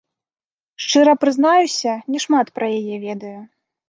[0.85, 3.35] Шчыра прызнаюся, не шмат пра яе ведаю.